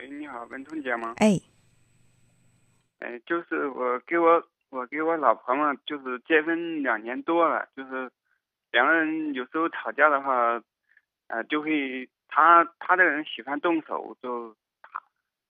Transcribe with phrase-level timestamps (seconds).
[0.00, 1.12] 喂，你好，文通姐吗？
[1.18, 1.38] 哎，
[3.00, 8.10] 哎，就是我给我我给我老婆嘛，就是结婚两年多了，就是
[8.70, 10.58] 两个人有时候吵架的话，
[11.26, 14.88] 呃，就会他他这个人喜欢动手，就打，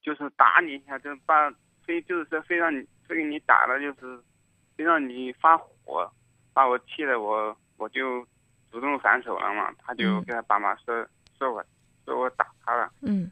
[0.02, 1.48] 就是打你一下，就把
[1.84, 4.20] 非就是说非让你非给你打了，就是
[4.76, 6.12] 非让你发火，
[6.52, 8.26] 把我气的我我就
[8.72, 11.06] 主动反手了嘛，他就嗯跟他爸妈说
[11.38, 11.64] 说我
[12.04, 12.92] 说我打他了。
[13.02, 13.30] 嗯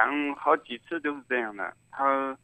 [0.00, 2.36] 然后好几次都是这样的，他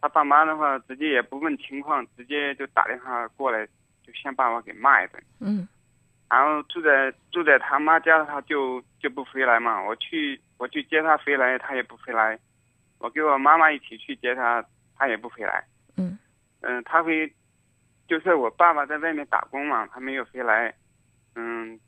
[0.00, 3.66] 他爸妈的话直接也不问情况，直接就打电话过来，
[4.02, 5.22] 就先把我给骂一顿。
[5.40, 5.68] 嗯
[6.30, 12.38] 然后住在住在他妈家的话就就不回来嘛，我去我去接他回来，他也不回来。
[12.98, 14.64] 我跟我妈妈一起去接他，
[14.96, 15.62] 他也不回来。
[15.96, 16.18] 嗯
[16.62, 17.30] 嗯，他会，
[18.08, 20.74] 就是我爸爸在外面打工嘛，他没有回来。
[21.36, 21.78] 嗯，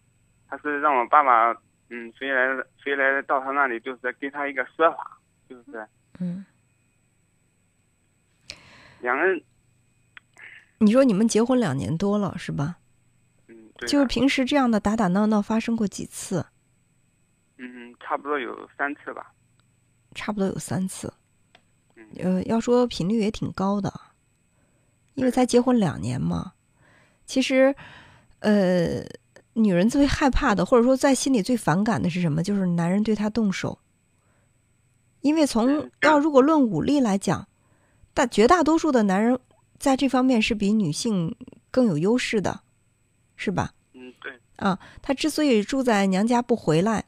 [0.49, 1.57] 他是让我爸爸
[1.89, 5.16] 嗯回来回来到他那里，就是给他一个说法，
[5.49, 6.45] 就是嗯，
[9.01, 9.43] 两个人
[10.79, 12.79] 你说你们结婚两年多了是吧？
[13.49, 16.45] 嗯就是平时这样的打打闹闹发生过几次？
[17.59, 19.33] 嗯差不多有三次吧。
[20.15, 21.13] 差不多有三次。
[21.95, 23.93] 嗯呃，要说频率也挺高的，
[25.15, 26.53] 因为才结婚两年嘛。
[27.27, 27.75] 其实，
[28.41, 29.03] 呃，
[29.55, 32.43] 女人最害怕的，或者说在心里最反感的是什么？
[32.43, 33.79] 就是男人对她动手。
[35.27, 37.49] 因为从嗯 要如果论武力来讲，
[38.15, 39.39] 大绝大多数的男人
[39.79, 41.35] 在这方面是比女性
[41.73, 42.61] 更有优势的，
[43.35, 43.73] 是吧？
[43.93, 47.07] 嗯对，啊，他之所以住在娘家不回来，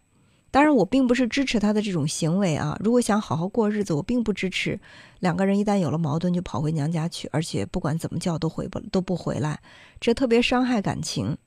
[0.50, 2.76] 当然我并不是支持他的这种行为啊。
[2.82, 4.80] 如果想好好过日子，我并不支持
[5.20, 9.60] 两个人一旦有了矛盾就跑回娘家去，而且不管怎么叫都回不都不回来，
[10.00, 11.38] 这特别伤害感情，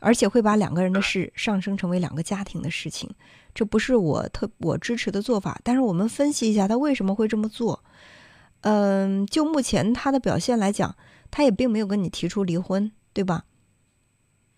[0.00, 3.10] 而且会把两个人的事上升成为两个家庭的事情，
[3.54, 5.58] 这不是我特我支持的做法。
[5.62, 7.82] 但是我们分析一下他为什么会这么做。
[8.62, 10.96] 嗯，就目前他的表现来讲，
[11.30, 13.44] 他也并没有跟你提出离婚，对吧？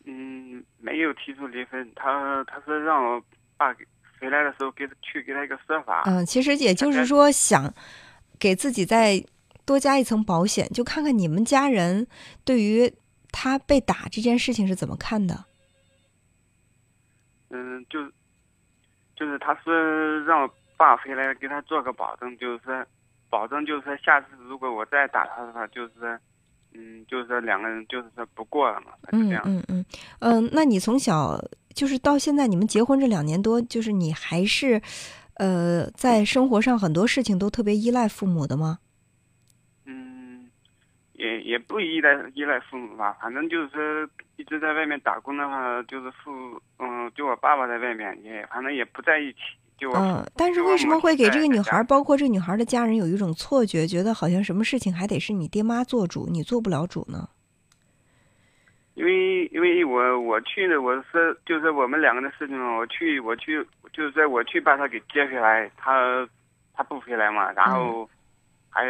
[0.05, 3.23] 嗯没有提出离婚，他他是让我
[3.57, 3.85] 爸给
[4.19, 6.05] 回来的时候给他去给他一个说法。
[6.07, 7.73] 嗯，其实也就是说，想
[8.39, 9.23] 给自己再
[9.67, 12.07] 多加一层保险，就看看你们家人
[12.45, 12.91] 对于
[13.31, 15.45] 他被打这件事情是怎么看的。
[17.51, 18.05] 嗯，就
[19.17, 22.87] 就是他是让我爸回来给他做个保证，就是说
[23.31, 26.19] 保证就是说下次如果我再打他的话，就是说
[26.75, 29.43] 嗯，就是说两个人就是说不过了嘛，他就这嗯样。
[29.47, 29.85] 嗯嗯
[30.21, 34.81] 嗯，那你从小就是到现在，你们结婚这两年多，就是你还是
[35.35, 38.79] 呃在生活上很多事情都特别依赖父母的吗？
[41.19, 49.39] 嗯，也也不依赖依赖父母吧，反正就是说一直在外面打工的话，就是父嗯，就我爸爸在外面也反正也不在一起，
[49.77, 57.29] 就我嗯，但是为什么会给这个女孩儿，包括这个女孩儿的家人有一种错觉，觉得好像什么事情还得是你爹妈做主，你做不了主呢？
[58.95, 66.29] 因为因为我我去的我是就是我们两个的事情嘛，我去我去就是在我去把他给接回来，他
[66.75, 68.11] 他不回来嘛，然后
[68.69, 68.85] 还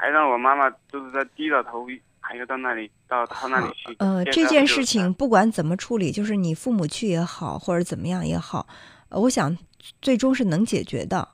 [0.00, 1.84] 还让我妈妈就是在低着头，
[2.20, 3.96] 还要到那里到他那里去。
[3.98, 8.68] 呃，这件事情不管怎么处理，就是你父母去也好，或者怎么样也好，
[9.08, 9.58] 呃，我想
[10.00, 11.30] 最终是能解决的，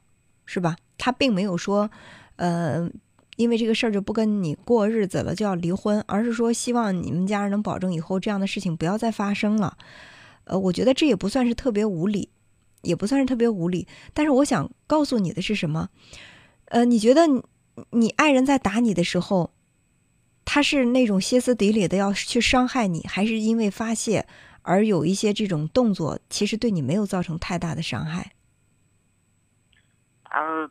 [0.47, 0.77] 是吧？
[0.97, 1.91] 他并没有说，
[2.37, 2.89] 呃，
[3.37, 9.77] 因为这个事儿就不跟你过日子了，就要离婚，而是说希望你们家人能保证以后这样的事情不要再发生了。
[10.45, 12.31] 呃，我觉得这也不算是特别无理，
[12.81, 13.87] 也不算是特别无理。
[14.15, 15.91] 但是我想告诉你的是什么？
[16.67, 17.23] 呃，你觉得
[17.75, 19.53] 你你爱人在打你的时候，
[20.45, 24.27] 他是那种歇斯底里的要去伤害你，还是因为发泄
[24.62, 28.33] 而有一些这种动作，其实对你没有造成太大的伤害？
[30.25, 30.71] 他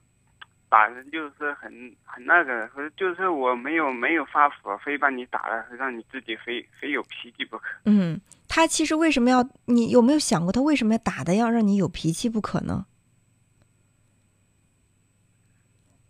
[0.70, 1.72] 打人就是很
[2.04, 7.66] 很那个，就是我没有没有发火，非把你打了，让你自己非非有脾气不可。
[7.86, 9.48] 嗯，他其实为什么要？
[9.66, 12.88] 你有没有想过他为什么要打的要让你有脾气不可呢？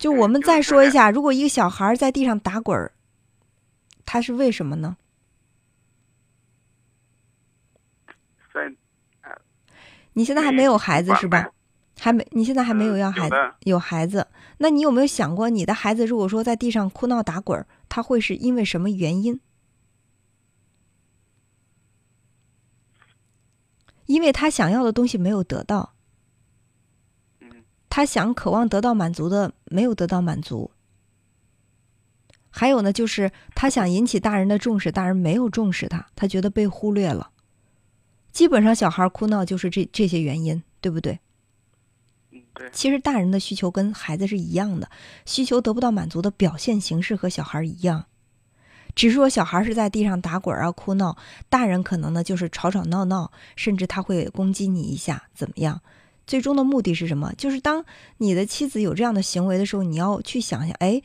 [0.04, 2.92] 就我们再说一下，如果一个小孩在地上打滚儿，
[4.06, 4.98] 他是为什么呢？
[8.54, 8.76] 在
[10.12, 11.50] 你现在还没有孩子是吧？
[11.98, 14.28] 还没，你现在还没有嗯要孩子，有孩子，
[14.58, 19.40] 那你有没有想过，你的孩子如果说在地上哭闹打滚儿，他会是因为什么原因？
[24.08, 25.93] 因为他想要的东西没有得到，嗯
[27.96, 30.72] 他想渴望得到满足的没有得到满足。
[32.50, 37.30] 还有呢，就是他想引起大人的重视，大人没有重视他，他觉得被忽略了。
[38.32, 41.20] 基本上小孩哭闹就是这这些原因，对不对？
[42.32, 44.90] 嗯对其实大人的需求跟孩子是一样的，
[45.28, 48.08] 需求得不到满足的表现形式和小孩一样，
[48.96, 51.16] 只是说小孩是在地上打滚啊哭闹，
[51.48, 55.80] 大人可能呢就是吵吵闹闹，甚至他会攻击你一下，怎么样？
[56.26, 57.34] 最终的目的是什么？
[57.38, 57.84] 就是当
[58.18, 61.02] 你的妻子有这样的行为的时候，你要去想想，哎，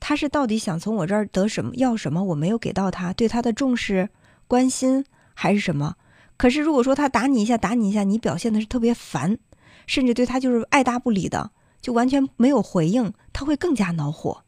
[0.00, 2.22] 他是到底想从我这儿得什么，要什么？
[2.24, 4.08] 我没有给到他，对他的重视、
[4.48, 5.04] 关心
[5.34, 5.96] 还是什么？
[6.36, 9.38] 可是如果说他打你一下，打你一下，你表现的是特别烦，
[9.86, 14.42] 甚至对他就是爱答不理的，就完全没有回应，他会更加恼火，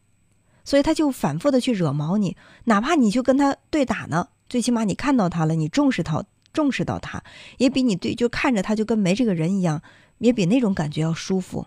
[0.64, 7.22] 所以他就反复的去惹毛你，哪怕你就跟他对打呢，最起码你看到他了，你重视他，重视到他，
[7.58, 9.82] 也比你对就看着他就跟没这个人一样。
[10.18, 11.66] 也比那种感觉要舒服，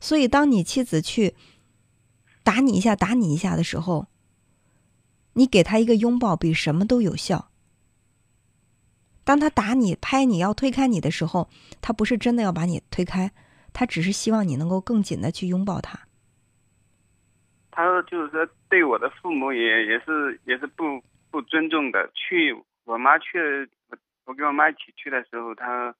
[0.00, 1.34] 所以当你妻子去
[2.42, 4.08] 打你一下、打你一下的时候，
[5.34, 7.50] 你给他一个拥抱比什么都有效。
[9.22, 11.50] 当他打你、拍你要推开你的时候，
[11.82, 13.30] 他不是真的要把你推开，
[13.74, 16.00] 他只是希望你能够更紧的去拥抱他。
[17.70, 21.00] 他就是说对我的父母也也是也是不
[21.30, 22.10] 不尊重的。
[22.14, 23.38] 去我妈去，
[24.24, 25.94] 我跟我妈一起去的时候，他。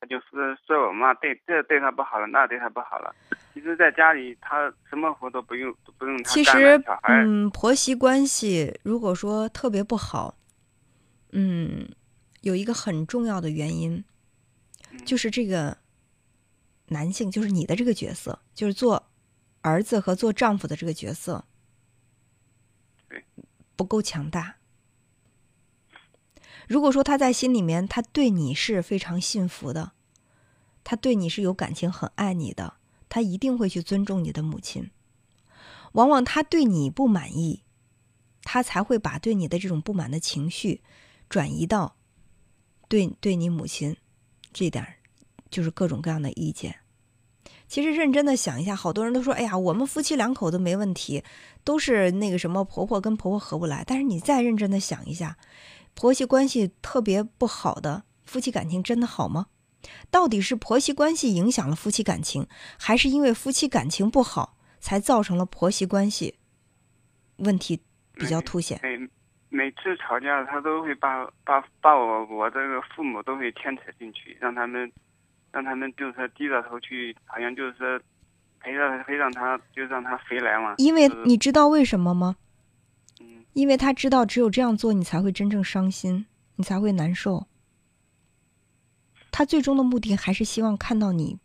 [0.00, 3.14] 他就是说我妈对这对他不好了，那对他不好了。
[3.52, 10.36] 其实，在家里他什么活都不用，都不用他其实，嗯，婆媳关系如果说特别不好，
[11.32, 11.88] 嗯，
[12.42, 14.04] 有一个很重要的原因，
[15.04, 15.76] 就是这个
[16.88, 19.08] 男性，就是你的这个角色，就是做
[19.62, 21.44] 儿子和做丈夫的这个角色，
[23.74, 24.54] 不够强大。
[26.66, 29.92] 如果说他在心里面，他对你是非常幸福的，
[30.84, 32.74] 他对你是有感情、很爱你的，
[33.08, 34.90] 他一定会去尊重你的母亲。
[35.92, 37.62] 往往他对你不满意，
[38.42, 40.82] 他才会把对你的这种不满的情绪
[41.28, 41.96] 转移到
[42.88, 43.96] 对对你母亲
[44.52, 44.86] 这点，
[45.50, 46.76] 就是各种各样的意见。
[47.66, 51.22] 其实认真的想一下，好多人都说：“哎呀，我们夫妻两口子没问题，
[51.64, 55.36] 都是那个什么婆婆跟婆婆合不来。”但是你再认真的想一下。
[55.98, 59.46] 婆媳关系特别不好的夫妻感情真的好吗？
[60.12, 62.46] 到底是婆媳关系影响了夫妻感情，
[62.78, 66.38] 还是因为夫妻感情不好才造成了婆媳关系
[67.38, 68.78] 问题比较凸显？
[68.80, 68.96] 每
[69.48, 74.92] 每次吵架，他都会把把把我我这个父母都会牵扯进去，让他们
[75.50, 78.00] 让他们就是低着头去，好像就是说
[78.60, 80.76] 陪着陪让他就让他回来嘛。
[80.78, 82.36] 因为你知道为什么吗？
[83.52, 86.26] 因为他知道，只有这样做，你才会真正伤心，
[86.56, 87.46] 你才会难受。
[89.30, 91.38] 他最终的目的还是希望看到你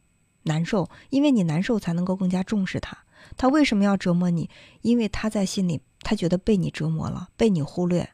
[0.43, 2.97] 难受，因为你难受才能够更加重视他。
[3.37, 4.49] 他为什么要折磨你？
[4.81, 8.09] 因为他在心里，他觉得被你折磨了，被你忽略。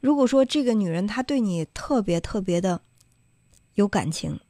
[0.00, 2.80] 如果说这个女人她对你特别特别的
[3.74, 4.40] 有感情，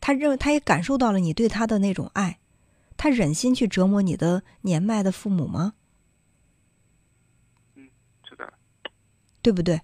[0.00, 2.38] 他认为他也感受到了你对她的那种爱。
[2.98, 5.72] 他忍心去折磨你的年迈的父母吗？
[7.76, 7.88] 嗯，
[8.28, 8.52] 是的，
[9.40, 9.80] 对不对？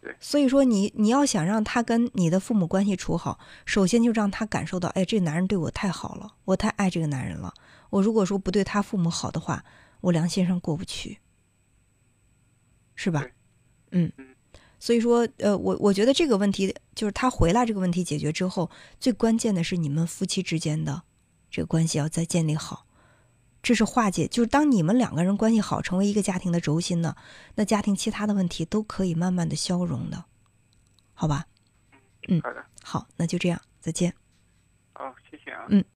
[0.00, 0.16] 对。
[0.18, 7.52] 所以说，你你要想让他跟你的父母关系处好，首先就让他感受到，哎，这个男人对我太好了，我太爱这个男人了。
[7.90, 9.64] 我如果说不对他父母好的话，
[10.00, 11.18] 我良心上过不去，
[12.94, 13.26] 是吧？
[13.90, 14.10] 嗯。
[14.78, 21.02] 所以说，呃，我我觉得这个问题就是他回来这个问题解决之后，最关键的是你们夫妻之间的。
[21.52, 22.86] 这个关系要再建立好，
[23.62, 24.26] 这是化解。
[24.26, 27.14] 就是当你们两个人关系好，成为一个家庭的轴心呢，
[27.54, 30.24] 那家庭其他的问题都可以慢慢的消融的，
[31.12, 31.44] 好吧？
[32.28, 34.14] 嗯，好的，好，那就这样，再见。
[34.94, 35.66] 好，谢谢啊。
[35.68, 35.84] 嗯。